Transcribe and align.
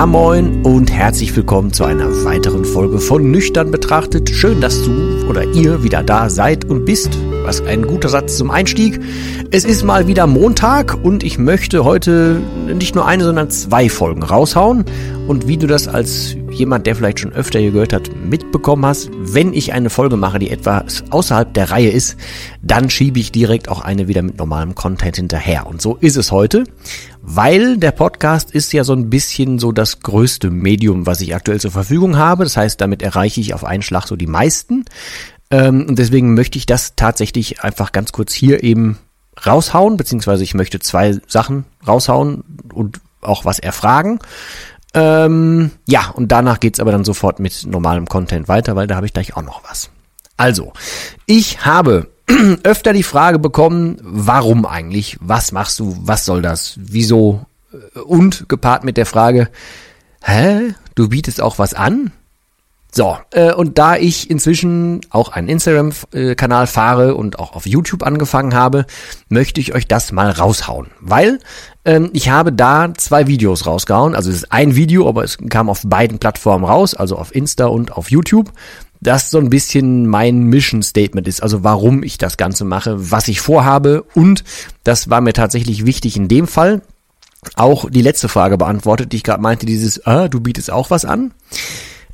Ja 0.00 0.06
moin 0.06 0.62
und 0.62 0.90
herzlich 0.90 1.36
willkommen 1.36 1.74
zu 1.74 1.84
einer 1.84 2.24
weiteren 2.24 2.64
Folge 2.64 3.00
von 3.00 3.30
Nüchtern 3.30 3.70
betrachtet. 3.70 4.30
Schön, 4.30 4.62
dass 4.62 4.82
du 4.82 5.26
oder 5.28 5.44
ihr 5.44 5.82
wieder 5.82 6.02
da 6.02 6.30
seid 6.30 6.64
und 6.64 6.86
bist. 6.86 7.18
Was 7.44 7.60
ein 7.60 7.82
guter 7.82 8.08
Satz 8.08 8.38
zum 8.38 8.50
Einstieg. 8.50 8.98
Es 9.50 9.66
ist 9.66 9.84
mal 9.84 10.06
wieder 10.06 10.26
Montag 10.26 10.96
und 11.04 11.22
ich 11.22 11.36
möchte 11.36 11.84
heute 11.84 12.40
nicht 12.66 12.94
nur 12.94 13.04
eine, 13.04 13.24
sondern 13.24 13.50
zwei 13.50 13.90
Folgen 13.90 14.22
raushauen. 14.22 14.86
Und 15.28 15.48
wie 15.48 15.58
du 15.58 15.66
das 15.66 15.86
als 15.86 16.34
jemand, 16.50 16.86
der 16.86 16.96
vielleicht 16.96 17.20
schon 17.20 17.32
öfter 17.32 17.58
hier 17.58 17.70
gehört 17.70 17.92
hat, 17.92 18.10
mitbekommen 18.16 18.84
hast, 18.84 19.10
wenn 19.18 19.52
ich 19.52 19.72
eine 19.72 19.90
Folge 19.90 20.16
mache, 20.16 20.38
die 20.38 20.50
etwas 20.50 21.04
außerhalb 21.10 21.52
der 21.54 21.70
Reihe 21.70 21.90
ist, 21.90 22.16
dann 22.62 22.90
schiebe 22.90 23.18
ich 23.18 23.32
direkt 23.32 23.68
auch 23.68 23.80
eine 23.80 24.08
wieder 24.08 24.22
mit 24.22 24.38
normalem 24.38 24.74
Content 24.74 25.16
hinterher. 25.16 25.66
Und 25.66 25.80
so 25.80 25.96
ist 25.96 26.16
es 26.16 26.32
heute, 26.32 26.64
weil 27.22 27.76
der 27.76 27.92
Podcast 27.92 28.52
ist 28.52 28.72
ja 28.72 28.84
so 28.84 28.92
ein 28.92 29.10
bisschen 29.10 29.58
so 29.58 29.72
das 29.72 30.00
größte 30.00 30.50
Medium, 30.50 31.06
was 31.06 31.20
ich 31.20 31.34
aktuell 31.34 31.60
zur 31.60 31.70
Verfügung 31.70 32.16
habe. 32.16 32.44
Das 32.44 32.56
heißt, 32.56 32.80
damit 32.80 33.02
erreiche 33.02 33.40
ich 33.40 33.54
auf 33.54 33.64
einen 33.64 33.82
Schlag 33.82 34.06
so 34.06 34.16
die 34.16 34.26
meisten. 34.26 34.84
Ähm, 35.50 35.86
und 35.88 35.98
deswegen 35.98 36.34
möchte 36.34 36.58
ich 36.58 36.66
das 36.66 36.94
tatsächlich 36.96 37.62
einfach 37.62 37.92
ganz 37.92 38.12
kurz 38.12 38.32
hier 38.32 38.62
eben 38.62 38.98
raushauen, 39.44 39.96
beziehungsweise 39.96 40.42
ich 40.42 40.54
möchte 40.54 40.80
zwei 40.80 41.18
Sachen 41.26 41.64
raushauen 41.86 42.44
und 42.72 43.00
auch 43.20 43.44
was 43.44 43.58
erfragen. 43.58 44.18
Ähm, 44.92 45.70
ja, 45.86 46.10
und 46.10 46.32
danach 46.32 46.60
geht's 46.60 46.80
aber 46.80 46.92
dann 46.92 47.04
sofort 47.04 47.38
mit 47.38 47.66
normalem 47.66 48.06
Content 48.06 48.48
weiter, 48.48 48.76
weil 48.76 48.86
da 48.86 48.96
habe 48.96 49.06
ich 49.06 49.12
gleich 49.12 49.36
auch 49.36 49.42
noch 49.42 49.62
was. 49.68 49.90
Also, 50.36 50.72
ich 51.26 51.64
habe 51.64 52.08
öfter 52.64 52.92
die 52.92 53.02
Frage 53.02 53.38
bekommen, 53.38 53.98
warum 54.02 54.66
eigentlich? 54.66 55.16
Was 55.20 55.52
machst 55.52 55.78
du? 55.80 55.96
Was 56.00 56.24
soll 56.24 56.42
das? 56.42 56.74
Wieso? 56.76 57.44
Und 58.04 58.48
gepaart 58.48 58.84
mit 58.84 58.96
der 58.96 59.06
Frage, 59.06 59.48
hä? 60.22 60.74
Du 60.94 61.08
bietest 61.08 61.40
auch 61.40 61.58
was 61.58 61.74
an? 61.74 62.12
So, 62.92 63.16
äh, 63.30 63.52
und 63.52 63.78
da 63.78 63.96
ich 63.96 64.30
inzwischen 64.30 65.00
auch 65.10 65.30
einen 65.30 65.48
Instagram-Kanal 65.48 66.66
fahre 66.66 67.14
und 67.14 67.38
auch 67.38 67.54
auf 67.54 67.66
YouTube 67.66 68.02
angefangen 68.02 68.54
habe, 68.54 68.84
möchte 69.28 69.60
ich 69.60 69.74
euch 69.74 69.86
das 69.86 70.10
mal 70.10 70.30
raushauen. 70.30 70.88
Weil 71.00 71.38
ähm, 71.84 72.10
ich 72.12 72.30
habe 72.30 72.52
da 72.52 72.92
zwei 72.96 73.28
Videos 73.28 73.66
rausgehauen. 73.66 74.16
Also 74.16 74.30
es 74.30 74.36
ist 74.36 74.52
ein 74.52 74.74
Video, 74.74 75.08
aber 75.08 75.22
es 75.22 75.38
kam 75.48 75.70
auf 75.70 75.82
beiden 75.84 76.18
Plattformen 76.18 76.64
raus, 76.64 76.94
also 76.94 77.16
auf 77.16 77.34
Insta 77.34 77.66
und 77.66 77.96
auf 77.96 78.10
YouTube. 78.10 78.52
Das 79.00 79.30
so 79.30 79.38
ein 79.38 79.50
bisschen 79.50 80.06
mein 80.06 80.42
Mission 80.42 80.82
Statement 80.82 81.26
ist, 81.26 81.42
also 81.42 81.64
warum 81.64 82.02
ich 82.02 82.18
das 82.18 82.36
Ganze 82.36 82.66
mache, 82.66 83.10
was 83.10 83.28
ich 83.28 83.40
vorhabe 83.40 84.04
und 84.14 84.44
das 84.84 85.08
war 85.08 85.22
mir 85.22 85.32
tatsächlich 85.32 85.86
wichtig 85.86 86.18
in 86.18 86.28
dem 86.28 86.46
Fall. 86.46 86.82
Auch 87.56 87.88
die 87.88 88.02
letzte 88.02 88.28
Frage 88.28 88.58
beantwortet, 88.58 89.12
die 89.12 89.16
ich 89.16 89.22
gerade 89.22 89.40
meinte, 89.40 89.64
dieses, 89.64 90.04
ah, 90.06 90.28
du 90.28 90.40
bietest 90.40 90.70
auch 90.70 90.90
was 90.90 91.06
an. 91.06 91.32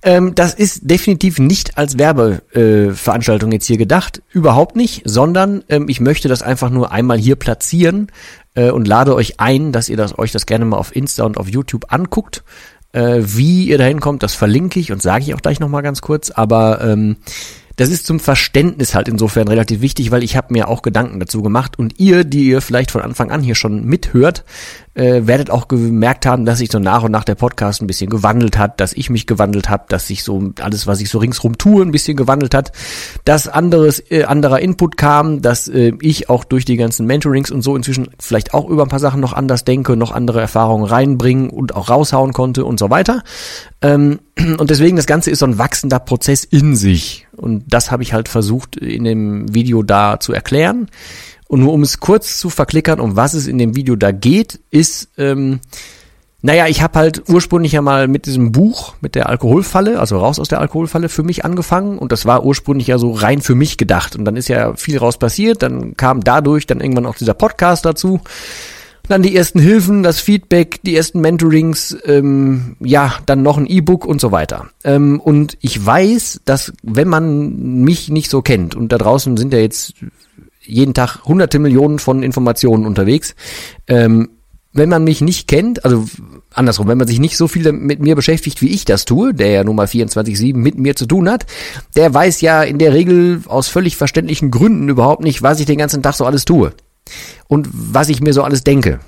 Ähm, 0.06 0.36
das 0.36 0.54
ist 0.54 0.88
definitiv 0.88 1.40
nicht 1.40 1.76
als 1.76 1.98
Werbeveranstaltung 1.98 3.50
äh, 3.50 3.54
jetzt 3.56 3.66
hier 3.66 3.76
gedacht, 3.76 4.22
überhaupt 4.30 4.76
nicht, 4.76 5.02
sondern 5.04 5.64
ähm, 5.68 5.88
ich 5.88 6.00
möchte 6.00 6.28
das 6.28 6.42
einfach 6.42 6.70
nur 6.70 6.92
einmal 6.92 7.18
hier 7.18 7.34
platzieren 7.34 8.12
äh, 8.54 8.70
und 8.70 8.86
lade 8.86 9.16
euch 9.16 9.40
ein, 9.40 9.72
dass 9.72 9.88
ihr 9.88 9.96
das, 9.96 10.16
euch 10.16 10.30
das 10.30 10.46
gerne 10.46 10.64
mal 10.64 10.76
auf 10.76 10.94
Insta 10.94 11.24
und 11.24 11.38
auf 11.38 11.48
YouTube 11.48 11.92
anguckt. 11.92 12.44
Äh, 12.92 13.22
wie 13.24 13.64
ihr 13.64 13.78
dahin 13.78 13.98
kommt, 13.98 14.22
das 14.22 14.34
verlinke 14.34 14.78
ich 14.78 14.92
und 14.92 15.02
sage 15.02 15.24
ich 15.24 15.34
auch 15.34 15.42
gleich 15.42 15.58
nochmal 15.58 15.82
ganz 15.82 16.02
kurz, 16.02 16.30
aber 16.30 16.82
ähm, 16.82 17.16
das 17.74 17.90
ist 17.90 18.06
zum 18.06 18.20
Verständnis 18.20 18.94
halt 18.94 19.08
insofern 19.08 19.48
relativ 19.48 19.80
wichtig, 19.80 20.12
weil 20.12 20.22
ich 20.22 20.36
habe 20.36 20.52
mir 20.52 20.68
auch 20.68 20.82
Gedanken 20.82 21.20
dazu 21.20 21.42
gemacht. 21.42 21.78
Und 21.78 21.98
ihr, 21.98 22.24
die 22.24 22.46
ihr 22.46 22.62
vielleicht 22.62 22.90
von 22.90 23.02
Anfang 23.02 23.30
an 23.30 23.42
hier 23.42 23.54
schon 23.54 23.84
mithört, 23.84 24.44
äh, 24.96 25.26
werdet 25.26 25.50
auch 25.50 25.68
gemerkt 25.68 26.24
haben, 26.24 26.46
dass 26.46 26.58
sich 26.58 26.70
so 26.70 26.78
nach 26.78 27.02
und 27.02 27.12
nach 27.12 27.24
der 27.24 27.34
Podcast 27.34 27.82
ein 27.82 27.86
bisschen 27.86 28.08
gewandelt 28.08 28.56
hat, 28.56 28.80
dass 28.80 28.94
ich 28.94 29.10
mich 29.10 29.26
gewandelt 29.26 29.68
habe, 29.68 29.84
dass 29.88 30.06
sich 30.06 30.24
so 30.24 30.52
alles, 30.60 30.86
was 30.86 31.00
ich 31.00 31.10
so 31.10 31.18
ringsrum 31.18 31.58
tue, 31.58 31.82
ein 31.82 31.92
bisschen 31.92 32.16
gewandelt 32.16 32.54
hat, 32.54 32.72
dass 33.24 33.46
anderes, 33.46 34.02
äh, 34.10 34.24
anderer 34.24 34.60
Input 34.60 34.96
kam, 34.96 35.42
dass 35.42 35.68
äh, 35.68 35.92
ich 36.00 36.30
auch 36.30 36.44
durch 36.44 36.64
die 36.64 36.76
ganzen 36.76 37.06
Mentorings 37.06 37.50
und 37.50 37.62
so 37.62 37.76
inzwischen 37.76 38.08
vielleicht 38.18 38.54
auch 38.54 38.68
über 38.68 38.82
ein 38.82 38.88
paar 38.88 38.98
Sachen 38.98 39.20
noch 39.20 39.34
anders 39.34 39.64
denke, 39.64 39.96
noch 39.96 40.12
andere 40.12 40.40
Erfahrungen 40.40 40.86
reinbringen 40.86 41.50
und 41.50 41.74
auch 41.74 41.90
raushauen 41.90 42.32
konnte 42.32 42.64
und 42.64 42.78
so 42.78 42.88
weiter. 42.88 43.22
Ähm, 43.82 44.20
und 44.58 44.70
deswegen 44.70 44.96
das 44.96 45.06
Ganze 45.06 45.30
ist 45.30 45.40
so 45.40 45.46
ein 45.46 45.58
wachsender 45.58 45.98
Prozess 45.98 46.42
in 46.42 46.74
sich. 46.74 47.26
Und 47.36 47.64
das 47.68 47.90
habe 47.90 48.02
ich 48.02 48.14
halt 48.14 48.28
versucht 48.28 48.76
in 48.76 49.04
dem 49.04 49.54
Video 49.54 49.82
da 49.82 50.18
zu 50.20 50.32
erklären. 50.32 50.88
Und 51.48 51.60
nur 51.60 51.72
um 51.72 51.82
es 51.82 52.00
kurz 52.00 52.38
zu 52.38 52.50
verklickern, 52.50 53.00
um 53.00 53.16
was 53.16 53.34
es 53.34 53.46
in 53.46 53.58
dem 53.58 53.76
Video 53.76 53.96
da 53.96 54.10
geht, 54.10 54.60
ist, 54.70 55.08
ähm, 55.16 55.60
naja, 56.42 56.66
ich 56.68 56.82
habe 56.82 56.98
halt 56.98 57.28
ursprünglich 57.28 57.72
ja 57.72 57.82
mal 57.82 58.08
mit 58.08 58.26
diesem 58.26 58.52
Buch, 58.52 58.94
mit 59.00 59.14
der 59.14 59.28
Alkoholfalle, 59.28 59.98
also 59.98 60.18
raus 60.18 60.38
aus 60.38 60.48
der 60.48 60.60
Alkoholfalle 60.60 61.08
für 61.08 61.22
mich 61.22 61.44
angefangen. 61.44 61.98
Und 61.98 62.12
das 62.12 62.24
war 62.24 62.44
ursprünglich 62.44 62.86
ja 62.86 62.98
so 62.98 63.12
rein 63.12 63.40
für 63.40 63.54
mich 63.54 63.78
gedacht. 63.78 64.14
Und 64.16 64.24
dann 64.24 64.36
ist 64.36 64.48
ja 64.48 64.74
viel 64.76 64.98
raus 64.98 65.18
passiert, 65.18 65.62
dann 65.62 65.96
kam 65.96 66.22
dadurch 66.22 66.66
dann 66.66 66.80
irgendwann 66.80 67.06
auch 67.06 67.16
dieser 67.16 67.34
Podcast 67.34 67.84
dazu, 67.84 68.20
dann 69.08 69.22
die 69.22 69.34
ersten 69.36 69.60
Hilfen, 69.60 70.02
das 70.02 70.20
Feedback, 70.20 70.80
die 70.82 70.96
ersten 70.96 71.20
Mentorings, 71.20 71.96
ähm, 72.04 72.76
ja, 72.80 73.14
dann 73.26 73.42
noch 73.42 73.56
ein 73.56 73.66
E-Book 73.66 74.04
und 74.04 74.20
so 74.20 74.30
weiter. 74.30 74.66
Ähm, 74.84 75.20
und 75.20 75.56
ich 75.60 75.84
weiß, 75.84 76.42
dass 76.44 76.72
wenn 76.82 77.08
man 77.08 77.82
mich 77.82 78.08
nicht 78.08 78.30
so 78.30 78.42
kennt 78.42 78.74
und 78.74 78.92
da 78.92 78.98
draußen 78.98 79.36
sind 79.36 79.52
ja 79.52 79.60
jetzt 79.60 79.94
jeden 80.66 80.94
Tag 80.94 81.24
hunderte 81.24 81.58
Millionen 81.58 81.98
von 81.98 82.22
Informationen 82.22 82.86
unterwegs. 82.86 83.34
Ähm, 83.86 84.30
wenn 84.72 84.88
man 84.88 85.04
mich 85.04 85.20
nicht 85.20 85.48
kennt, 85.48 85.84
also 85.84 86.04
andersrum, 86.52 86.88
wenn 86.88 86.98
man 86.98 87.08
sich 87.08 87.18
nicht 87.18 87.36
so 87.36 87.48
viel 87.48 87.72
mit 87.72 88.00
mir 88.00 88.14
beschäftigt, 88.14 88.60
wie 88.60 88.68
ich 88.68 88.84
das 88.84 89.04
tue, 89.04 89.32
der 89.32 89.48
ja 89.48 89.64
nun 89.64 89.76
mal 89.76 89.86
24-7 89.86 90.54
mit 90.54 90.78
mir 90.78 90.94
zu 90.96 91.06
tun 91.06 91.30
hat, 91.30 91.46
der 91.96 92.12
weiß 92.12 92.40
ja 92.42 92.62
in 92.62 92.78
der 92.78 92.92
Regel 92.92 93.42
aus 93.46 93.68
völlig 93.68 93.96
verständlichen 93.96 94.50
Gründen 94.50 94.88
überhaupt 94.88 95.22
nicht, 95.22 95.42
was 95.42 95.60
ich 95.60 95.66
den 95.66 95.78
ganzen 95.78 96.02
Tag 96.02 96.14
so 96.14 96.24
alles 96.24 96.44
tue. 96.44 96.72
Und 97.48 97.68
was 97.72 98.08
ich 98.08 98.20
mir 98.20 98.32
so 98.32 98.42
alles 98.42 98.64
denke. 98.64 99.00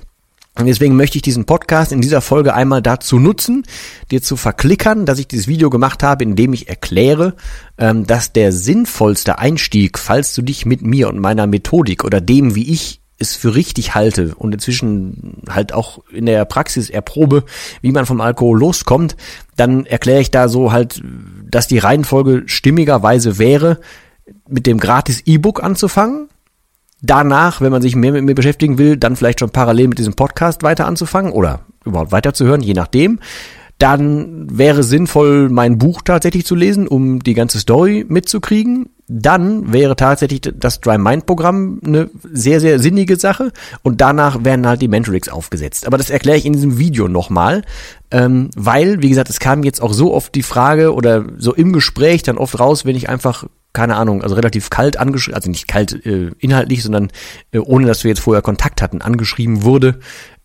Und 0.59 0.65
deswegen 0.65 0.97
möchte 0.97 1.17
ich 1.17 1.21
diesen 1.21 1.45
Podcast 1.45 1.93
in 1.93 2.01
dieser 2.01 2.19
Folge 2.19 2.53
einmal 2.53 2.81
dazu 2.81 3.17
nutzen, 3.17 3.63
dir 4.11 4.21
zu 4.21 4.35
verklickern, 4.35 5.05
dass 5.05 5.17
ich 5.17 5.27
dieses 5.27 5.47
Video 5.47 5.69
gemacht 5.69 6.03
habe, 6.03 6.25
in 6.25 6.35
dem 6.35 6.51
ich 6.51 6.67
erkläre, 6.67 7.35
ähm, 7.77 8.05
dass 8.05 8.33
der 8.33 8.51
sinnvollste 8.51 9.39
Einstieg, 9.39 9.97
falls 9.97 10.33
du 10.33 10.41
dich 10.41 10.65
mit 10.65 10.81
mir 10.81 11.07
und 11.07 11.19
meiner 11.19 11.47
Methodik 11.47 12.03
oder 12.03 12.19
dem, 12.19 12.55
wie 12.55 12.73
ich 12.73 12.99
es 13.19 13.37
für 13.37 13.55
richtig 13.55 13.95
halte 13.95 14.35
und 14.35 14.53
inzwischen 14.53 15.43
halt 15.49 15.73
auch 15.73 15.99
in 16.11 16.25
der 16.25 16.43
Praxis 16.43 16.89
erprobe, 16.89 17.45
wie 17.81 17.93
man 17.93 18.05
vom 18.05 18.19
Alkohol 18.19 18.59
loskommt, 18.59 19.15
dann 19.55 19.85
erkläre 19.85 20.19
ich 20.19 20.31
da 20.31 20.49
so 20.49 20.73
halt, 20.73 21.01
dass 21.49 21.67
die 21.67 21.79
Reihenfolge 21.79 22.43
stimmigerweise 22.47 23.37
wäre, 23.37 23.79
mit 24.47 24.67
dem 24.67 24.77
gratis 24.77 25.23
E-Book 25.25 25.63
anzufangen, 25.63 26.27
danach, 27.01 27.61
wenn 27.61 27.71
man 27.71 27.81
sich 27.81 27.95
mehr 27.95 28.11
mit 28.11 28.23
mir 28.23 28.35
beschäftigen 28.35 28.77
will, 28.77 28.97
dann 28.97 29.15
vielleicht 29.15 29.39
schon 29.39 29.49
parallel 29.49 29.89
mit 29.89 29.99
diesem 29.99 30.13
Podcast 30.13 30.63
weiter 30.63 30.85
anzufangen 30.85 31.31
oder 31.31 31.61
überhaupt 31.85 32.11
weiterzuhören, 32.11 32.61
je 32.61 32.73
nachdem. 32.73 33.19
Dann 33.79 34.45
wäre 34.51 34.83
sinnvoll, 34.83 35.47
mein 35.47 35.77
Buch 35.77 36.01
tatsächlich 36.03 36.45
zu 36.45 36.53
lesen, 36.53 36.85
um 36.85 37.23
die 37.23 37.33
ganze 37.33 37.59
Story 37.59 38.05
mitzukriegen. 38.09 38.89
Dann 39.07 39.71
wäre 39.71 39.95
tatsächlich 39.95 40.41
das 40.41 40.81
Dry 40.81 40.97
Mind 40.97 41.25
Programm 41.25 41.79
eine 41.85 42.09
sehr, 42.29 42.59
sehr 42.59 42.77
sinnige 42.79 43.15
Sache. 43.15 43.53
Und 43.81 44.01
danach 44.01 44.43
werden 44.43 44.67
halt 44.67 44.81
die 44.81 44.89
Mentorix 44.89 45.29
aufgesetzt. 45.29 45.87
Aber 45.87 45.97
das 45.97 46.09
erkläre 46.09 46.37
ich 46.37 46.45
in 46.45 46.51
diesem 46.51 46.77
Video 46.77 47.07
nochmal. 47.07 47.61
Ähm, 48.11 48.49
weil, 48.57 49.01
wie 49.01 49.09
gesagt, 49.09 49.29
es 49.29 49.39
kam 49.39 49.63
jetzt 49.63 49.81
auch 49.81 49.93
so 49.93 50.13
oft 50.13 50.35
die 50.35 50.43
Frage 50.43 50.93
oder 50.93 51.23
so 51.37 51.53
im 51.53 51.71
Gespräch 51.71 52.21
dann 52.21 52.37
oft 52.37 52.59
raus, 52.59 52.83
wenn 52.83 52.97
ich 52.97 53.07
einfach 53.07 53.45
keine 53.73 53.95
Ahnung, 53.95 54.23
also 54.23 54.35
relativ 54.35 54.69
kalt 54.69 54.97
angeschrieben, 54.97 55.35
also 55.35 55.49
nicht 55.49 55.67
kalt 55.67 56.05
äh, 56.05 56.31
inhaltlich, 56.39 56.83
sondern 56.83 57.09
äh, 57.51 57.59
ohne 57.59 57.85
dass 57.85 58.03
wir 58.03 58.09
jetzt 58.09 58.21
vorher 58.21 58.41
Kontakt 58.41 58.81
hatten, 58.81 59.01
angeschrieben 59.01 59.63
wurde, 59.63 59.99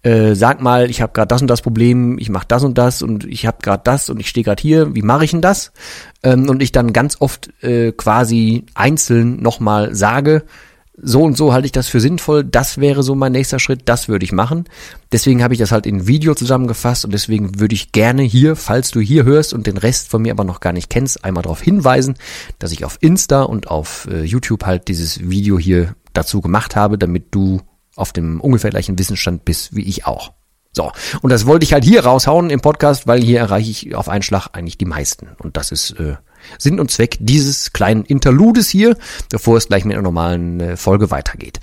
äh, 0.05 0.35
sag 0.35 0.61
mal, 0.61 0.91
ich 0.91 1.01
habe 1.01 1.13
gerade 1.15 1.29
das 1.29 1.41
und 1.41 1.49
das 1.49 1.63
Problem, 1.63 2.19
ich 2.19 2.29
mache 2.29 2.47
das 2.47 2.63
und 2.63 2.77
das 2.77 3.01
und 3.01 3.25
ich 3.25 3.47
habe 3.47 3.59
gerade 3.63 3.83
das 3.85 4.11
und 4.11 4.21
ich 4.21 4.29
stehe 4.29 4.45
gerade 4.45 4.61
hier, 4.61 4.95
wie 4.95 5.03
mache 5.03 5.25
ich 5.25 5.31
denn 5.31 5.41
das? 5.41 5.73
Ähm, 6.23 6.49
und 6.51 6.63
ich 6.63 6.73
dann 6.73 6.93
ganz 6.93 7.17
oft 7.21 7.51
äh, 7.63 7.93
quasi 7.93 8.67
einzeln 8.75 9.41
nochmal 9.43 9.95
sage, 9.95 10.45
so 10.97 11.23
und 11.23 11.37
so 11.37 11.53
halte 11.53 11.67
ich 11.67 11.73
das 11.73 11.89
für 11.89 12.01
sinnvoll, 12.01 12.45
das 12.45 12.79
wäre 12.79 13.03
so 13.03 13.15
mein 13.15 13.33
nächster 13.33 13.59
Schritt, 13.59 13.83
das 13.87 14.09
würde 14.09 14.25
ich 14.25 14.33
machen. 14.33 14.65
Deswegen 15.11 15.43
habe 15.43 15.55
ich 15.55 15.61
das 15.61 15.73
halt 15.73 15.87
in 15.87 16.07
Video 16.07 16.35
zusammengefasst 16.35 17.05
und 17.05 17.13
deswegen 17.13 17.59
würde 17.59 17.75
ich 17.75 17.93
gerne 17.93 18.23
hier, 18.23 18.55
falls 18.55 18.91
du 18.91 19.01
hier 19.01 19.25
hörst 19.25 19.53
und 19.55 19.67
den 19.67 19.77
Rest 19.77 20.09
von 20.09 20.23
mir 20.23 20.33
aber 20.33 20.45
noch 20.45 20.61
gar 20.61 20.73
nicht 20.73 20.91
kennst, 20.91 21.25
einmal 21.25 21.43
darauf 21.43 21.61
hinweisen, 21.61 22.15
dass 22.59 22.73
ich 22.73 22.85
auf 22.85 22.99
Insta 23.01 23.43
und 23.43 23.69
auf 23.69 24.09
äh, 24.11 24.23
YouTube 24.23 24.65
halt 24.65 24.89
dieses 24.89 25.29
Video 25.29 25.59
hier 25.59 25.97
dazu 26.13 26.41
gemacht 26.41 26.77
habe, 26.77 26.97
damit 26.97 27.35
du 27.35 27.61
auf 27.97 28.13
dem 28.13 28.41
ungefähr 28.41 28.71
gleichen 28.71 28.99
Wissensstand 28.99 29.45
bist 29.45 29.75
wie 29.75 29.83
ich 29.83 30.07
auch. 30.07 30.33
So, 30.77 30.91
und 31.23 31.31
das 31.31 31.47
wollte 31.47 31.65
ich 31.65 31.73
halt 31.73 31.85
hier 31.85 32.05
raushauen 32.05 32.51
im 32.51 32.61
Podcast, 32.61 33.07
weil 33.07 33.23
hier 33.23 33.39
erreiche 33.39 33.71
ich 33.71 33.95
auf 33.95 34.09
einen 34.09 34.23
Schlag 34.23 34.49
eigentlich 34.53 34.77
die 34.77 34.87
meisten. 34.87 35.29
Und 35.39 35.57
das 35.57 35.71
ist 35.71 35.93
äh, 36.01 36.17
Sinn 36.59 36.81
und 36.81 36.91
Zweck 36.91 37.17
dieses 37.21 37.73
kleinen 37.73 38.05
Interludes 38.05 38.69
hier, 38.69 38.97
bevor 39.31 39.57
es 39.57 39.69
gleich 39.69 39.85
mit 39.85 39.95
einer 39.95 40.03
normalen 40.03 40.61
äh, 40.61 40.77
Folge 40.77 41.11
weitergeht. 41.11 41.61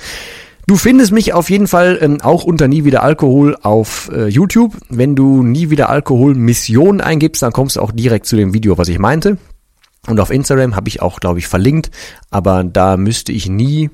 Du 0.68 0.78
findest 0.78 1.12
mich 1.12 1.34
auf 1.34 1.50
jeden 1.50 1.68
Fall 1.68 1.98
ähm, 2.02 2.22
auch 2.22 2.44
unter 2.44 2.68
Nie 2.68 2.84
wieder 2.86 3.04
Alkohol 3.04 3.58
auf 3.62 4.10
äh, 4.14 4.28
YouTube. 4.28 4.78
Wenn 4.90 5.16
du 5.16 5.44
Nie 5.44 5.70
wieder 5.70 5.90
Alkohol 5.90 6.36
Mission 6.36 7.02
eingibst, 7.02 7.42
dann 7.42 7.52
kommst 7.52 7.76
du 7.76 7.82
auch 7.82 7.92
direkt 7.92 8.26
zu 8.26 8.36
dem 8.36 8.54
Video, 8.54 8.78
was 8.78 8.88
ich 8.88 9.00
meinte. 9.00 9.38
Und 10.08 10.20
auf 10.20 10.32
Instagram 10.32 10.76
habe 10.76 10.88
ich 10.88 11.02
auch, 11.02 11.20
glaube 11.20 11.40
ich, 11.40 11.48
verlinkt, 11.48 11.92
aber 12.30 12.64
da 12.64 12.98
müsste 12.98 13.32
ich 13.32 13.50
nie 13.50 13.90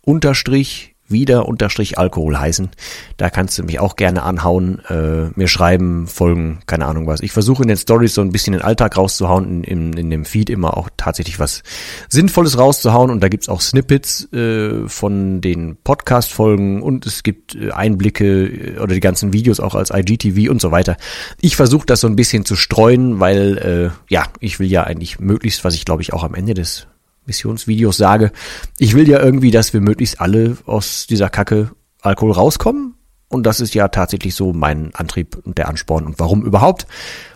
unterstrich 0.00 0.91
wieder 1.12 1.46
unterstrich 1.46 1.98
Alkohol 1.98 2.38
heißen. 2.38 2.70
Da 3.16 3.30
kannst 3.30 3.58
du 3.58 3.62
mich 3.62 3.78
auch 3.78 3.96
gerne 3.96 4.22
anhauen, 4.22 4.80
äh, 4.88 5.30
mir 5.34 5.48
schreiben, 5.48 6.06
folgen, 6.06 6.60
keine 6.66 6.86
Ahnung 6.86 7.06
was. 7.06 7.20
Ich 7.20 7.32
versuche 7.32 7.62
in 7.62 7.68
den 7.68 7.76
Stories 7.76 8.14
so 8.14 8.20
ein 8.20 8.32
bisschen 8.32 8.52
den 8.52 8.62
Alltag 8.62 8.96
rauszuhauen, 8.96 9.62
in, 9.62 9.64
in, 9.64 9.92
in 9.92 10.10
dem 10.10 10.24
Feed 10.24 10.50
immer 10.50 10.76
auch 10.76 10.88
tatsächlich 10.96 11.38
was 11.38 11.62
Sinnvolles 12.08 12.58
rauszuhauen 12.58 13.10
und 13.10 13.20
da 13.22 13.28
gibt's 13.28 13.48
auch 13.48 13.60
Snippets 13.60 14.32
äh, 14.32 14.88
von 14.88 15.40
den 15.40 15.76
Podcast-Folgen 15.82 16.82
und 16.82 17.06
es 17.06 17.22
gibt 17.22 17.54
äh, 17.54 17.70
Einblicke 17.70 18.46
äh, 18.46 18.78
oder 18.78 18.94
die 18.94 19.00
ganzen 19.00 19.32
Videos 19.32 19.60
auch 19.60 19.74
als 19.74 19.90
IGTV 19.90 20.50
und 20.50 20.60
so 20.60 20.70
weiter. 20.70 20.96
Ich 21.40 21.56
versuche 21.56 21.86
das 21.86 22.00
so 22.00 22.06
ein 22.06 22.16
bisschen 22.16 22.44
zu 22.44 22.56
streuen, 22.56 23.20
weil 23.20 23.58
äh, 23.58 24.12
ja, 24.12 24.24
ich 24.40 24.58
will 24.58 24.70
ja 24.70 24.84
eigentlich 24.84 25.20
möglichst, 25.20 25.64
was 25.64 25.74
ich 25.74 25.84
glaube 25.84 26.02
ich 26.02 26.12
auch 26.12 26.24
am 26.24 26.34
Ende 26.34 26.54
des 26.54 26.86
Missionsvideos 27.26 27.96
sage, 27.96 28.32
ich 28.78 28.94
will 28.94 29.08
ja 29.08 29.20
irgendwie, 29.20 29.50
dass 29.50 29.72
wir 29.72 29.80
möglichst 29.80 30.20
alle 30.20 30.56
aus 30.66 31.06
dieser 31.06 31.30
Kacke 31.30 31.70
Alkohol 32.00 32.32
rauskommen. 32.32 32.94
Und 33.28 33.44
das 33.44 33.60
ist 33.60 33.74
ja 33.74 33.88
tatsächlich 33.88 34.34
so 34.34 34.52
mein 34.52 34.94
Antrieb 34.94 35.38
und 35.42 35.56
der 35.56 35.68
Ansporn 35.68 36.04
und 36.04 36.18
warum 36.18 36.44
überhaupt 36.44 36.86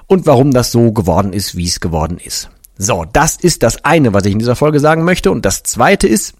und 0.06 0.27
warum 0.27 0.53
das 0.53 0.71
so 0.71 0.93
geworden 0.93 1.33
ist, 1.33 1.56
wie 1.56 1.67
es 1.67 1.81
geworden 1.81 2.19
ist. 2.23 2.50
So, 2.77 3.06
das 3.11 3.37
ist 3.37 3.62
das 3.62 3.85
eine, 3.85 4.12
was 4.12 4.27
ich 4.27 4.33
in 4.33 4.38
dieser 4.38 4.56
Folge 4.56 4.81
sagen 4.81 5.05
möchte. 5.05 5.31
Und 5.31 5.47
das 5.47 5.62
zweite 5.62 6.06
ist, 6.06 6.35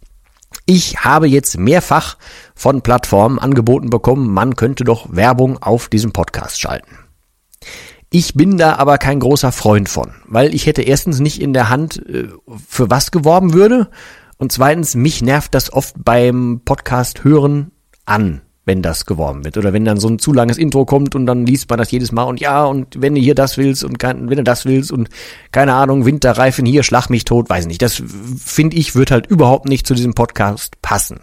ich 0.67 1.05
habe 1.05 1.27
jetzt 1.27 1.59
mehrfach 1.59 2.17
von 2.55 2.83
Plattformen 2.83 3.39
angeboten 3.39 3.91
bekommen, 3.91 4.33
man 4.33 4.57
könnte 4.57 4.85
doch 4.85 5.07
Werbung 5.11 5.63
auf 5.63 5.89
diesem 5.89 6.13
Podcast 6.13 6.61
schalten. 6.61 6.99
Ich 8.11 8.35
bin 8.35 8.57
da 8.57 8.77
aber 8.77 8.99
kein 8.99 9.21
großer 9.21 9.53
Freund 9.53 9.89
von, 9.89 10.15
weil 10.27 10.55
ich 10.55 10.67
hätte 10.67 10.83
erstens 10.83 11.21
nicht 11.21 11.41
in 11.41 11.53
der 11.53 11.69
Hand, 11.69 12.05
äh, 12.09 12.29
für 12.69 12.91
was 12.91 13.11
geworben 13.11 13.53
würde 13.53 13.89
und 14.39 14.53
zweitens, 14.53 14.95
mich 14.95 15.23
nervt 15.23 15.55
das 15.55 15.73
oft 15.73 15.95
beim 16.05 16.61
Podcast 16.65 17.25
hören 17.25 17.73
an 18.05 18.43
wenn 18.67 18.83
das 18.83 19.07
geworben 19.07 19.45
wird. 19.45 19.57
Oder 19.57 19.73
wenn 19.73 19.85
dann 19.85 19.99
so 19.99 20.09
ein 20.09 20.19
zu 20.19 20.33
langes 20.33 20.59
Intro 20.59 20.85
kommt 20.85 21.15
und 21.15 21.25
dann 21.25 21.47
liest 21.47 21.71
man 21.71 21.79
das 21.79 21.91
jedes 21.91 22.13
Mal 22.13 22.25
und 22.25 22.41
ja, 22.41 22.65
und 22.65 23.01
wenn 23.01 23.15
du 23.15 23.21
hier 23.21 23.37
das 23.37 23.57
willst 23.57 23.85
und 23.85 23.99
kann, 23.99 24.29
wenn 24.29 24.37
du 24.37 24.45
das 24.45 24.67
willst 24.67 24.93
und 24.93 25.09
keine 25.53 25.75
Ahnung, 25.75 26.05
Winterreifen 26.05 26.67
hier, 26.67 26.83
schlag 26.83 27.09
mich 27.09 27.25
tot, 27.25 27.49
weiß 27.49 27.67
nicht. 27.67 27.81
Das 27.81 28.03
finde 28.39 28.77
ich, 28.77 28.95
wird 28.97 29.13
halt 29.13 29.29
überhaupt 29.29 29.67
nicht 29.69 29.87
zu 29.87 29.95
diesem 29.95 30.15
Podcast 30.15 30.83
passen. 30.83 31.21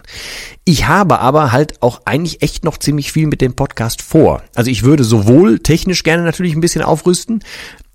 Ich 0.64 0.88
habe 0.88 1.20
aber 1.20 1.52
halt 1.52 1.82
auch 1.82 2.02
eigentlich 2.06 2.42
echt 2.42 2.64
noch 2.64 2.78
ziemlich 2.78 3.12
viel 3.12 3.28
mit 3.28 3.42
dem 3.42 3.54
Podcast 3.54 4.02
vor. 4.02 4.42
Also 4.56 4.72
ich 4.72 4.84
würde 4.84 5.04
sowohl 5.04 5.60
technisch 5.60 6.04
gerne 6.04 6.24
natürlich 6.24 6.56
ein 6.56 6.62
bisschen 6.62 6.82
aufrüsten, 6.82 7.44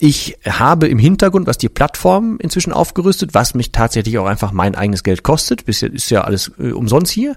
ich 0.01 0.39
habe 0.49 0.87
im 0.87 0.99
Hintergrund, 0.99 1.49
was 1.49 1.59
die 1.59 1.69
Plattform 1.69 2.39
inzwischen 2.41 2.73
aufgerüstet, 2.73 3.35
was 3.35 3.55
mich 3.55 3.73
tatsächlich 3.73 4.17
auch 4.19 4.27
einfach 4.27 4.53
mein 4.53 4.77
eigenes 4.77 5.03
Geld 5.03 5.25
kostet. 5.25 5.67
Bisher 5.67 5.93
ist 5.93 6.09
ja 6.11 6.21
alles 6.23 6.53
äh, 6.61 6.71
umsonst 6.71 7.11
hier. 7.11 7.35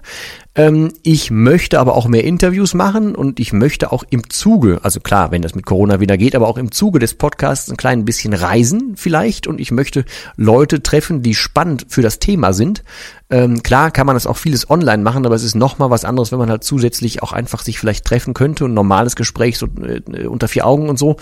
Ähm, 0.54 0.92
ich 1.02 1.32
möchte 1.32 1.80
aber 1.80 1.96
auch 1.96 2.06
mehr 2.06 2.22
Interviews 2.22 2.74
machen 2.74 3.16
und 3.16 3.40
ich 3.40 3.52
möchte 3.52 3.90
auch 3.90 4.04
im 4.10 4.30
Zuge, 4.30 4.78
also 4.84 5.00
klar, 5.00 5.32
wenn 5.32 5.42
das 5.42 5.56
mit 5.56 5.66
Corona 5.66 5.98
wieder 5.98 6.16
geht, 6.16 6.36
aber 6.36 6.46
auch 6.46 6.56
im 6.56 6.70
Zuge 6.70 7.00
des 7.00 7.14
Podcasts 7.14 7.68
ein 7.68 7.76
klein 7.76 8.04
bisschen 8.04 8.32
reisen 8.32 8.94
vielleicht 8.96 9.48
und 9.48 9.60
ich 9.60 9.72
möchte 9.72 10.04
Leute 10.36 10.84
treffen, 10.84 11.22
die 11.22 11.34
spannend 11.34 11.86
für 11.88 12.02
das 12.02 12.20
Thema 12.20 12.52
sind. 12.52 12.84
Ähm, 13.32 13.62
klar 13.62 13.90
kann 13.90 14.06
man 14.06 14.14
das 14.14 14.26
auch 14.26 14.36
vieles 14.36 14.68
online 14.68 15.02
machen, 15.02 15.24
aber 15.24 15.34
es 15.34 15.42
ist 15.42 15.54
nochmal 15.54 15.88
was 15.88 16.04
anderes, 16.04 16.32
wenn 16.32 16.38
man 16.38 16.50
halt 16.50 16.64
zusätzlich 16.64 17.22
auch 17.22 17.32
einfach 17.32 17.62
sich 17.62 17.78
vielleicht 17.78 18.04
treffen 18.04 18.34
könnte 18.34 18.66
und 18.66 18.74
normales 18.74 19.16
Gespräch 19.16 19.56
so 19.56 19.68
äh, 19.82 20.26
unter 20.26 20.48
vier 20.48 20.66
Augen 20.66 20.90
und 20.90 20.98
so. 20.98 21.16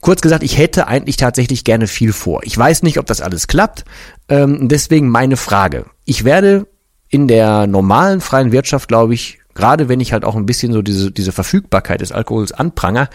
Kurz 0.00 0.20
gesagt, 0.20 0.44
ich 0.44 0.56
hätte 0.56 0.86
eigentlich 0.86 1.16
tatsächlich 1.16 1.64
gerne 1.64 1.88
viel 1.88 2.12
vor. 2.12 2.42
Ich 2.44 2.56
weiß 2.56 2.84
nicht, 2.84 3.00
ob 3.00 3.06
das 3.06 3.20
alles 3.20 3.48
klappt. 3.48 3.84
Ähm, 4.28 4.68
deswegen 4.68 5.08
meine 5.08 5.36
Frage. 5.36 5.86
Ich 6.04 6.22
werde 6.22 6.68
in 7.08 7.26
der 7.26 7.66
normalen 7.66 8.20
freien 8.20 8.52
Wirtschaft, 8.52 8.86
glaube 8.86 9.14
ich, 9.14 9.40
gerade 9.52 9.88
wenn 9.88 9.98
ich 9.98 10.12
halt 10.12 10.24
auch 10.24 10.36
ein 10.36 10.46
bisschen 10.46 10.72
so 10.72 10.82
diese, 10.82 11.10
diese 11.10 11.32
Verfügbarkeit 11.32 12.00
des 12.00 12.12
Alkohols 12.12 12.52
anpranger, 12.52 13.08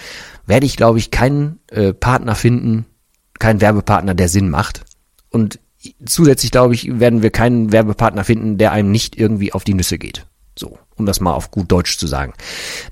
werde 0.45 0.65
ich, 0.65 0.75
glaube 0.75 0.99
ich, 0.99 1.09
keinen 1.09 1.59
äh, 1.71 1.93
Partner 1.93 2.35
finden, 2.35 2.85
keinen 3.39 3.61
Werbepartner, 3.61 4.13
der 4.13 4.27
Sinn 4.27 4.49
macht. 4.49 4.81
Und 5.29 5.59
zusätzlich, 6.05 6.51
glaube 6.51 6.73
ich, 6.73 6.99
werden 6.99 7.21
wir 7.21 7.29
keinen 7.29 7.71
Werbepartner 7.71 8.23
finden, 8.23 8.57
der 8.57 8.71
einem 8.71 8.91
nicht 8.91 9.17
irgendwie 9.17 9.53
auf 9.53 9.63
die 9.63 9.73
Nüsse 9.73 9.97
geht. 9.97 10.25
So, 10.57 10.77
um 10.95 11.05
das 11.05 11.19
mal 11.19 11.33
auf 11.33 11.51
gut 11.51 11.71
Deutsch 11.71 11.97
zu 11.97 12.07
sagen. 12.07 12.33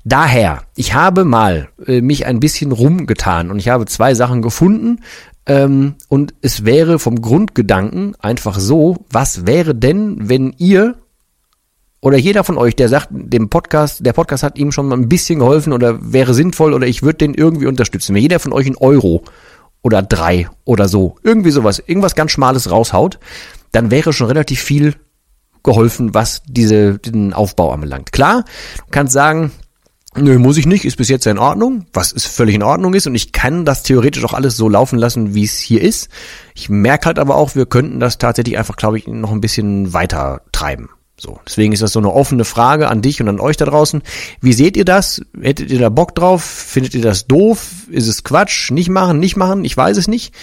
Daher, 0.03 0.63
ich 0.75 0.93
habe 0.93 1.23
mal 1.23 1.69
äh, 1.85 2.01
mich 2.01 2.25
ein 2.25 2.39
bisschen 2.41 2.73
rumgetan 2.73 3.49
und 3.49 3.59
ich 3.59 3.69
habe 3.69 3.85
zwei 3.85 4.13
Sachen 4.15 4.41
gefunden. 4.41 4.99
Ähm, 5.45 5.95
und 6.09 6.33
es 6.41 6.65
wäre 6.65 6.99
vom 6.99 7.21
Grundgedanken 7.21 8.15
einfach 8.19 8.59
so, 8.59 9.05
was 9.09 9.45
wäre 9.45 9.75
denn, 9.75 10.29
wenn 10.29 10.53
ihr 10.57 10.95
oder 12.03 12.17
jeder 12.17 12.43
von 12.43 12.57
euch, 12.57 12.75
der 12.75 12.89
sagt, 12.89 13.07
dem 13.11 13.47
Podcast, 13.47 14.05
der 14.05 14.11
Podcast 14.11 14.43
hat 14.43 14.57
ihm 14.57 14.73
schon 14.73 14.89
mal 14.89 14.97
ein 14.97 15.07
bisschen 15.07 15.39
geholfen 15.39 15.71
oder 15.71 15.99
wäre 16.01 16.33
sinnvoll 16.33 16.73
oder 16.73 16.85
ich 16.85 17.01
würde 17.01 17.19
den 17.19 17.33
irgendwie 17.33 17.65
unterstützen. 17.65 18.13
Wenn 18.13 18.21
jeder 18.21 18.39
von 18.39 18.51
euch 18.51 18.65
einen 18.65 18.75
Euro 18.75 19.23
oder 19.83 20.01
drei 20.01 20.49
oder 20.65 20.87
so, 20.87 21.17
irgendwie 21.21 21.51
sowas, 21.51 21.83
irgendwas 21.85 22.15
ganz 22.15 22.31
Schmales 22.31 22.71
raushaut, 22.71 23.19
dann 23.71 23.91
wäre 23.91 24.13
schon 24.13 24.27
relativ 24.27 24.61
viel 24.61 24.95
geholfen, 25.61 26.13
was 26.13 26.41
diese, 26.47 26.97
den 26.97 27.33
Aufbau 27.33 27.71
anbelangt. 27.71 28.11
Klar, 28.11 28.43
du 28.77 28.83
kannst 28.91 29.13
sagen, 29.13 29.51
Nö, 30.15 30.37
muss 30.37 30.57
ich 30.57 30.67
nicht, 30.67 30.85
ist 30.85 30.97
bis 30.97 31.09
jetzt 31.09 31.25
in 31.25 31.39
Ordnung, 31.39 31.87
was 31.91 32.11
ist 32.11 32.27
völlig 32.27 32.53
in 32.53 32.61
Ordnung 32.61 32.93
ist 32.93 33.07
und 33.07 33.15
ich 33.15 33.31
kann 33.31 33.65
das 33.65 33.81
theoretisch 33.81 34.23
auch 34.23 34.33
alles 34.33 34.55
so 34.55 34.69
laufen 34.69 34.99
lassen, 34.99 35.33
wie 35.33 35.43
es 35.43 35.57
hier 35.57 35.81
ist. 35.81 36.07
Ich 36.53 36.69
merke 36.69 37.07
halt 37.07 37.17
aber 37.17 37.35
auch, 37.35 37.55
wir 37.55 37.65
könnten 37.65 37.99
das 37.99 38.19
tatsächlich 38.19 38.59
einfach, 38.59 38.75
glaube 38.75 38.99
ich, 38.99 39.07
noch 39.07 39.31
ein 39.31 39.41
bisschen 39.41 39.91
weiter 39.91 40.41
treiben. 40.51 40.89
So, 41.15 41.39
deswegen 41.45 41.73
ist 41.73 41.83
das 41.83 41.93
so 41.93 41.99
eine 41.99 42.11
offene 42.11 42.43
Frage 42.43 42.89
an 42.89 43.01
dich 43.01 43.21
und 43.21 43.29
an 43.29 43.39
euch 43.39 43.55
da 43.55 43.65
draußen. 43.65 44.01
Wie 44.41 44.53
seht 44.53 44.75
ihr 44.75 44.85
das? 44.85 45.21
Hättet 45.39 45.69
ihr 45.69 45.79
da 45.79 45.89
Bock 45.89 46.15
drauf? 46.15 46.43
Findet 46.43 46.95
ihr 46.95 47.01
das 47.01 47.27
doof? 47.27 47.87
Ist 47.89 48.07
es 48.07 48.23
Quatsch? 48.23 48.71
Nicht 48.71 48.89
machen, 48.89 49.19
nicht 49.19 49.37
machen? 49.37 49.63
Ich 49.63 49.77
weiß 49.77 49.97
es 49.97 50.07
nicht. 50.07 50.33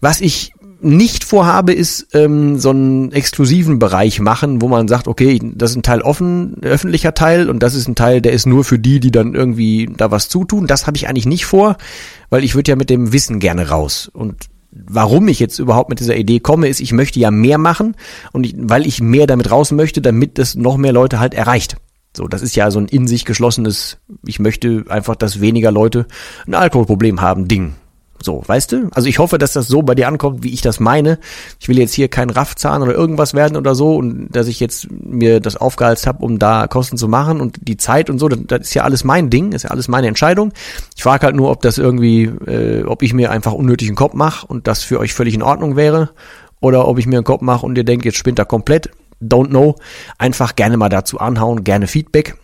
Was 0.00 0.20
ich 0.20 0.52
nicht 0.80 1.24
vorhabe, 1.24 1.72
ist 1.72 2.08
ähm, 2.14 2.58
so 2.58 2.70
einen 2.70 3.12
exklusiven 3.12 3.78
Bereich 3.78 4.20
machen, 4.20 4.62
wo 4.62 4.68
man 4.68 4.86
sagt, 4.86 5.08
okay, 5.08 5.40
das 5.42 5.70
ist 5.70 5.76
ein 5.76 5.82
Teil 5.82 6.02
offen, 6.02 6.62
öffentlicher 6.62 7.14
Teil 7.14 7.50
und 7.50 7.62
das 7.62 7.74
ist 7.74 7.88
ein 7.88 7.94
Teil, 7.94 8.20
der 8.20 8.32
ist 8.32 8.46
nur 8.46 8.64
für 8.64 8.78
die, 8.78 9.00
die 9.00 9.10
dann 9.10 9.34
irgendwie 9.34 9.90
da 9.96 10.10
was 10.10 10.28
zutun. 10.28 10.66
Das 10.66 10.86
habe 10.86 10.96
ich 10.96 11.08
eigentlich 11.08 11.26
nicht 11.26 11.46
vor, 11.46 11.76
weil 12.30 12.44
ich 12.44 12.54
würde 12.54 12.70
ja 12.70 12.76
mit 12.76 12.90
dem 12.90 13.12
Wissen 13.12 13.40
gerne 13.40 13.68
raus. 13.70 14.10
Und 14.12 14.36
warum 14.86 15.28
ich 15.28 15.40
jetzt 15.40 15.58
überhaupt 15.58 15.90
mit 15.90 16.00
dieser 16.00 16.16
Idee 16.16 16.40
komme, 16.40 16.68
ist, 16.68 16.80
ich 16.80 16.92
möchte 16.92 17.20
ja 17.20 17.30
mehr 17.30 17.58
machen 17.58 17.96
und 18.32 18.44
ich, 18.44 18.54
weil 18.56 18.86
ich 18.86 19.00
mehr 19.00 19.26
damit 19.26 19.50
raus 19.50 19.72
möchte, 19.72 20.00
damit 20.00 20.38
das 20.38 20.54
noch 20.54 20.76
mehr 20.76 20.92
Leute 20.92 21.20
halt 21.20 21.34
erreicht. 21.34 21.76
So, 22.16 22.26
das 22.26 22.42
ist 22.42 22.56
ja 22.56 22.70
so 22.70 22.80
ein 22.80 22.86
in 22.86 23.06
sich 23.06 23.24
geschlossenes, 23.24 23.98
ich 24.26 24.38
möchte 24.38 24.84
einfach, 24.88 25.14
dass 25.14 25.40
weniger 25.40 25.70
Leute 25.70 26.06
ein 26.46 26.54
Alkoholproblem 26.54 27.20
haben, 27.20 27.48
Ding. 27.48 27.74
So, 28.20 28.42
weißt 28.44 28.72
du? 28.72 28.88
Also 28.92 29.08
ich 29.08 29.18
hoffe, 29.18 29.38
dass 29.38 29.52
das 29.52 29.68
so 29.68 29.82
bei 29.82 29.94
dir 29.94 30.08
ankommt, 30.08 30.42
wie 30.42 30.52
ich 30.52 30.60
das 30.60 30.80
meine. 30.80 31.18
Ich 31.60 31.68
will 31.68 31.78
jetzt 31.78 31.94
hier 31.94 32.08
kein 32.08 32.30
Raffzahn 32.30 32.82
oder 32.82 32.92
irgendwas 32.92 33.34
werden 33.34 33.56
oder 33.56 33.74
so 33.74 33.96
und 33.96 34.28
dass 34.30 34.48
ich 34.48 34.58
jetzt 34.58 34.90
mir 34.90 35.40
das 35.40 35.56
aufgehalst 35.56 36.06
habe, 36.06 36.24
um 36.24 36.38
da 36.38 36.66
Kosten 36.66 36.96
zu 36.96 37.06
machen 37.06 37.40
und 37.40 37.58
die 37.60 37.76
Zeit 37.76 38.10
und 38.10 38.18
so, 38.18 38.28
das, 38.28 38.40
das 38.46 38.60
ist 38.62 38.74
ja 38.74 38.82
alles 38.82 39.04
mein 39.04 39.30
Ding, 39.30 39.52
ist 39.52 39.62
ja 39.62 39.70
alles 39.70 39.88
meine 39.88 40.08
Entscheidung. 40.08 40.52
Ich 40.96 41.02
frage 41.02 41.26
halt 41.26 41.36
nur, 41.36 41.50
ob 41.50 41.62
das 41.62 41.78
irgendwie, 41.78 42.24
äh, 42.24 42.82
ob 42.84 43.02
ich 43.02 43.14
mir 43.14 43.30
einfach 43.30 43.52
unnötigen 43.52 43.94
Kopf 43.94 44.14
mache 44.14 44.46
und 44.46 44.66
das 44.66 44.82
für 44.82 44.98
euch 44.98 45.14
völlig 45.14 45.34
in 45.34 45.42
Ordnung 45.42 45.76
wäre 45.76 46.10
oder 46.60 46.88
ob 46.88 46.98
ich 46.98 47.06
mir 47.06 47.18
einen 47.18 47.24
Kopf 47.24 47.42
mache 47.42 47.64
und 47.64 47.78
ihr 47.78 47.84
denkt, 47.84 48.04
jetzt 48.04 48.18
spinnt 48.18 48.38
er 48.38 48.46
komplett. 48.46 48.90
Don't 49.22 49.48
know. 49.48 49.76
Einfach 50.16 50.56
gerne 50.56 50.76
mal 50.76 50.88
dazu 50.88 51.18
anhauen, 51.18 51.64
gerne 51.64 51.86
Feedback. 51.86 52.36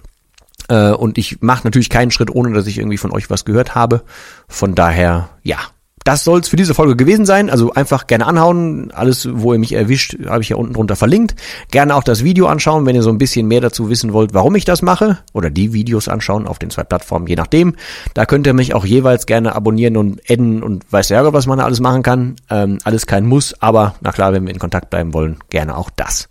Äh, 0.68 0.90
und 0.90 1.18
ich 1.18 1.40
mache 1.42 1.64
natürlich 1.64 1.90
keinen 1.90 2.11
Schritt, 2.11 2.30
ohne 2.30 2.52
dass 2.52 2.66
ich 2.66 2.78
irgendwie 2.78 2.99
von 2.99 3.12
euch 3.12 3.30
was 3.30 3.44
gehört 3.44 3.75
habe. 3.75 4.02
Von 4.49 4.75
daher, 4.75 5.30
ja, 5.42 5.59
das 6.04 6.23
soll's 6.23 6.49
für 6.49 6.56
diese 6.56 6.75
Folge 6.75 6.96
gewesen 6.96 7.25
sein. 7.25 7.49
Also 7.49 7.73
einfach 7.73 8.06
gerne 8.06 8.26
anhauen. 8.26 8.90
Alles, 8.92 9.26
wo 9.32 9.54
ihr 9.54 9.58
mich 9.58 9.73
erwischt, 9.73 10.16
habe 10.26 10.42
ich 10.42 10.50
ja 10.50 10.56
unten 10.56 10.75
drunter 10.75 10.96
verlinkt. 10.96 11.34
Gerne 11.70 11.94
auch 11.96 12.04
das 12.04 12.23
Video 12.23 12.46
anschauen, 12.46 12.84
wenn 12.84 12.94
ihr 12.94 13.02
so 13.02 13.08
ein 13.08 13.16
bisschen 13.16 13.49
mehr 13.49 13.62
dazu 13.62 13.88
wissen 13.88 14.12
wollt, 14.12 14.34
warum 14.34 14.54
ich 14.54 14.66
das 14.66 14.82
mache. 14.82 15.18
Oder 15.32 15.49
die 15.49 15.73
Videos 15.73 16.08
anschauen 16.08 16.46
auf 16.46 16.58
den 16.58 16.68
zwei 16.68 16.84
Plattformen, 16.84 17.26
je 17.26 17.37
nachdem. 17.37 17.75
Da 18.12 18.26
könnt 18.26 18.46
ihr 18.46 18.52
mich 18.52 18.75
auch 18.75 18.84
jeweils 18.84 19.25
gerne 19.25 19.54
abonnieren 19.54 19.96
und 19.96 20.20
adden 20.28 20.62
und 20.62 20.84
weiß 20.90 21.08
ja, 21.08 21.32
was 21.32 21.46
man 21.46 21.58
da 21.58 21.64
alles 21.64 21.80
machen 21.80 22.02
kann. 22.02 22.37
Ähm, 22.50 22.78
alles 22.84 23.06
kein 23.06 23.25
Muss, 23.25 23.54
aber 23.61 23.94
na 24.02 24.12
klar, 24.12 24.34
wenn 24.34 24.44
wir 24.46 24.52
in 24.52 24.61
Kontakt 24.61 24.90
bleiben 24.90 25.14
wollen, 25.14 25.38
gerne 25.49 25.76
auch 25.76 25.88
das. 25.96 26.28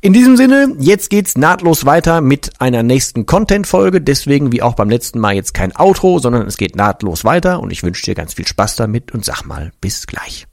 In 0.00 0.12
diesem 0.12 0.36
Sinne, 0.36 0.76
jetzt 0.78 1.10
geht's 1.10 1.36
nahtlos 1.36 1.84
weiter 1.84 2.20
mit 2.20 2.52
einer 2.60 2.84
nächsten 2.84 3.26
Content-Folge. 3.26 4.00
Deswegen, 4.00 4.52
wie 4.52 4.62
auch 4.62 4.74
beim 4.74 4.88
letzten 4.88 5.18
Mal, 5.18 5.34
jetzt 5.34 5.54
kein 5.54 5.74
Outro, 5.76 6.20
sondern 6.20 6.46
es 6.46 6.56
geht 6.56 6.76
nahtlos 6.76 7.24
weiter 7.24 7.58
und 7.58 7.72
ich 7.72 7.82
wünsche 7.82 8.04
dir 8.04 8.14
ganz 8.14 8.34
viel 8.34 8.46
Spaß 8.46 8.76
damit 8.76 9.07
und 9.12 9.24
sag 9.24 9.44
mal 9.44 9.72
bis 9.80 10.06
gleich. 10.06 10.46